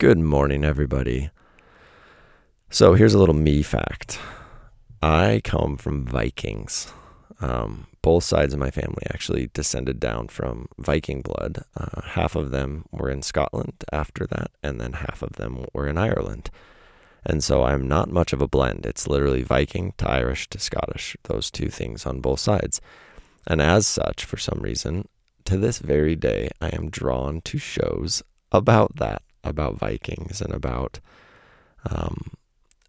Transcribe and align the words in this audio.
Good 0.00 0.18
morning, 0.18 0.64
everybody. 0.64 1.30
So, 2.68 2.94
here's 2.94 3.14
a 3.14 3.18
little 3.18 3.34
me 3.34 3.62
fact 3.62 4.18
I 5.00 5.40
come 5.44 5.76
from 5.76 6.04
Vikings. 6.04 6.92
Um, 7.40 7.86
both 8.02 8.24
sides 8.24 8.52
of 8.52 8.58
my 8.58 8.72
family 8.72 9.04
actually 9.10 9.50
descended 9.54 10.00
down 10.00 10.28
from 10.28 10.66
Viking 10.78 11.22
blood. 11.22 11.62
Uh, 11.76 12.00
half 12.02 12.34
of 12.34 12.50
them 12.50 12.86
were 12.90 13.08
in 13.08 13.22
Scotland 13.22 13.84
after 13.92 14.26
that, 14.26 14.50
and 14.64 14.80
then 14.80 14.94
half 14.94 15.22
of 15.22 15.34
them 15.34 15.64
were 15.72 15.86
in 15.86 15.96
Ireland. 15.96 16.50
And 17.24 17.44
so 17.44 17.62
I'm 17.62 17.86
not 17.86 18.10
much 18.10 18.32
of 18.32 18.42
a 18.42 18.48
blend. 18.48 18.86
It's 18.86 19.06
literally 19.06 19.44
Viking 19.44 19.94
to 19.98 20.10
Irish 20.10 20.48
to 20.50 20.58
Scottish, 20.58 21.16
those 21.24 21.52
two 21.52 21.68
things 21.68 22.04
on 22.04 22.20
both 22.20 22.40
sides. 22.40 22.80
And 23.46 23.62
as 23.62 23.86
such, 23.86 24.24
for 24.24 24.38
some 24.38 24.58
reason, 24.60 25.06
to 25.44 25.56
this 25.56 25.78
very 25.78 26.16
day, 26.16 26.50
I 26.60 26.70
am 26.70 26.90
drawn 26.90 27.42
to 27.42 27.58
shows 27.58 28.24
about 28.50 28.96
that 28.96 29.22
about 29.44 29.78
Vikings 29.78 30.40
and 30.40 30.52
about 30.52 31.00
um, 31.90 32.32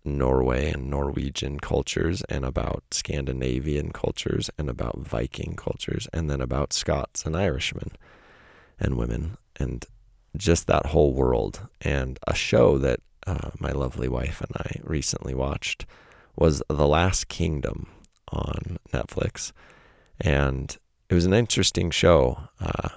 Norway 0.03 0.71
and 0.71 0.89
Norwegian 0.89 1.59
cultures 1.59 2.21
and 2.29 2.45
about 2.45 2.83
Scandinavian 2.91 3.91
cultures 3.91 4.49
and 4.57 4.69
about 4.69 4.99
Viking 4.99 5.55
cultures 5.55 6.07
and 6.13 6.29
then 6.29 6.41
about 6.41 6.73
Scots 6.73 7.25
and 7.25 7.35
Irishmen 7.35 7.91
and 8.79 8.97
women 8.97 9.37
and 9.57 9.85
just 10.37 10.67
that 10.67 10.87
whole 10.87 11.13
world. 11.13 11.67
And 11.81 12.19
a 12.27 12.35
show 12.35 12.77
that 12.77 12.99
uh, 13.25 13.51
my 13.59 13.71
lovely 13.71 14.07
wife 14.07 14.41
and 14.41 14.51
I 14.55 14.79
recently 14.83 15.33
watched 15.33 15.85
was 16.35 16.61
The 16.69 16.87
Last 16.87 17.27
Kingdom 17.27 17.87
on 18.31 18.77
Netflix. 18.93 19.51
And 20.21 20.77
it 21.09 21.15
was 21.15 21.25
an 21.25 21.33
interesting 21.33 21.89
show. 21.91 22.49
Uh, 22.59 22.89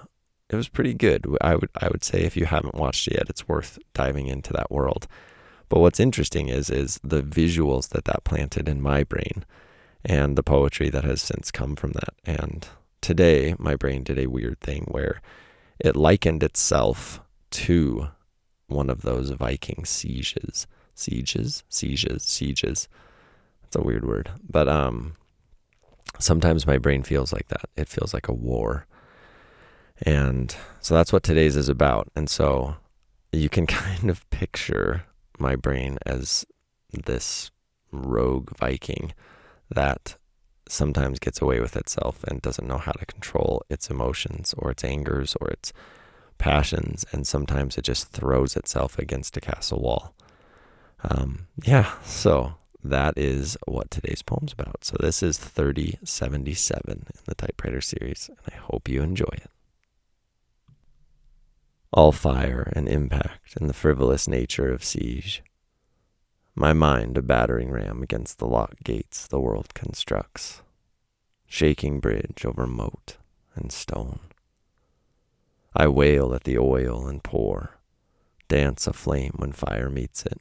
it 0.49 0.55
was 0.55 0.67
pretty 0.67 0.93
good. 0.93 1.25
I 1.41 1.55
would 1.55 1.69
I 1.79 1.87
would 1.89 2.03
say 2.03 2.21
if 2.21 2.35
you 2.35 2.45
haven't 2.45 2.75
watched 2.75 3.07
it 3.07 3.13
yet, 3.15 3.29
it's 3.29 3.47
worth 3.47 3.77
diving 3.93 4.27
into 4.27 4.51
that 4.53 4.71
world. 4.71 5.07
But 5.69 5.79
what's 5.79 5.99
interesting 5.99 6.49
is 6.49 6.69
is 6.69 6.99
the 7.03 7.21
visuals 7.21 7.89
that 7.89 8.05
that 8.05 8.23
planted 8.23 8.67
in 8.67 8.81
my 8.81 9.03
brain, 9.03 9.45
and 10.03 10.35
the 10.35 10.43
poetry 10.43 10.89
that 10.89 11.03
has 11.03 11.21
since 11.21 11.51
come 11.51 11.75
from 11.75 11.91
that. 11.91 12.13
And 12.25 12.67
today, 13.01 13.55
my 13.59 13.75
brain 13.75 14.03
did 14.03 14.17
a 14.17 14.27
weird 14.27 14.59
thing 14.59 14.85
where 14.89 15.21
it 15.79 15.95
likened 15.95 16.43
itself 16.43 17.21
to 17.51 18.09
one 18.67 18.89
of 18.89 19.01
those 19.03 19.29
Viking 19.31 19.85
sieges, 19.85 20.67
sieges, 20.95 21.63
sieges, 21.69 22.23
sieges. 22.23 22.87
That's 23.61 23.75
a 23.75 23.81
weird 23.81 24.05
word, 24.05 24.31
but 24.47 24.67
um, 24.67 25.15
sometimes 26.17 26.65
my 26.65 26.79
brain 26.79 27.03
feels 27.03 27.31
like 27.31 27.47
that. 27.49 27.69
It 27.75 27.87
feels 27.87 28.15
like 28.15 28.27
a 28.27 28.33
war 28.33 28.87
and 30.03 30.55
so 30.79 30.95
that's 30.95 31.11
what 31.11 31.23
today's 31.23 31.55
is 31.55 31.69
about. 31.69 32.09
And 32.15 32.29
so 32.29 32.75
you 33.31 33.49
can 33.49 33.67
kind 33.67 34.09
of 34.09 34.29
picture 34.29 35.03
my 35.37 35.55
brain 35.55 35.97
as 36.05 36.45
this 37.05 37.51
rogue 37.91 38.55
Viking 38.57 39.13
that 39.69 40.15
sometimes 40.67 41.19
gets 41.19 41.41
away 41.41 41.59
with 41.59 41.75
itself 41.75 42.23
and 42.23 42.41
doesn't 42.41 42.67
know 42.67 42.77
how 42.77 42.91
to 42.91 43.05
control 43.05 43.63
its 43.69 43.89
emotions 43.89 44.53
or 44.57 44.71
its 44.71 44.83
angers 44.83 45.35
or 45.41 45.49
its 45.49 45.73
passions. 46.37 47.05
And 47.11 47.25
sometimes 47.25 47.77
it 47.77 47.83
just 47.83 48.09
throws 48.09 48.55
itself 48.55 48.97
against 48.99 49.37
a 49.37 49.41
castle 49.41 49.81
wall. 49.81 50.13
Um, 51.03 51.47
yeah, 51.63 51.91
so 52.03 52.55
that 52.83 53.17
is 53.17 53.57
what 53.65 53.89
today's 53.89 54.21
poem's 54.21 54.53
about. 54.53 54.83
So 54.83 54.95
this 54.99 55.23
is 55.23 55.37
3077 55.37 56.81
in 56.87 57.03
the 57.25 57.35
typewriter 57.35 57.81
series, 57.81 58.29
and 58.29 58.53
I 58.53 58.57
hope 58.57 58.87
you 58.87 59.01
enjoy 59.01 59.29
it 59.33 59.49
all 61.91 62.11
fire 62.11 62.71
and 62.75 62.87
impact 62.87 63.55
and 63.59 63.69
the 63.69 63.73
frivolous 63.73 64.27
nature 64.27 64.71
of 64.71 64.83
siege. 64.83 65.43
My 66.53 66.73
mind 66.73 67.17
a 67.17 67.21
battering 67.21 67.71
ram 67.71 68.03
against 68.03 68.37
the 68.37 68.45
locked 68.45 68.83
gates 68.83 69.27
the 69.27 69.39
world 69.39 69.73
constructs, 69.73 70.61
shaking 71.47 71.99
bridge 71.99 72.45
over 72.45 72.67
moat 72.67 73.17
and 73.55 73.71
stone. 73.71 74.19
I 75.75 75.87
wail 75.87 76.33
at 76.33 76.43
the 76.43 76.57
oil 76.57 77.07
and 77.07 77.23
pour, 77.23 77.79
dance 78.47 78.85
a 78.85 78.93
flame 78.93 79.33
when 79.37 79.51
fire 79.51 79.89
meets 79.89 80.25
it. 80.25 80.39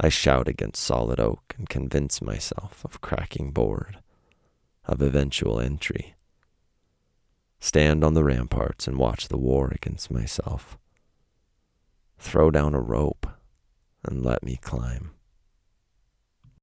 I 0.00 0.08
shout 0.08 0.48
against 0.48 0.82
solid 0.82 1.20
oak 1.20 1.54
and 1.56 1.68
convince 1.68 2.20
myself 2.20 2.84
of 2.84 3.00
cracking 3.00 3.52
board, 3.52 3.98
of 4.86 5.00
eventual 5.00 5.60
entry 5.60 6.16
stand 7.72 8.04
on 8.04 8.12
the 8.12 8.22
ramparts 8.22 8.86
and 8.86 8.98
watch 8.98 9.28
the 9.28 9.38
war 9.38 9.72
against 9.74 10.10
myself. 10.10 10.76
Throw 12.18 12.50
down 12.50 12.74
a 12.74 12.80
rope 12.82 13.26
and 14.04 14.22
let 14.22 14.42
me 14.42 14.58
climb. 14.60 15.12